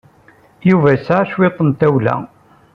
Yuba 0.69 0.87
yesɛa 0.93 1.29
cwiṭ 1.31 1.57
n 1.67 1.69
tawla. 1.79 2.15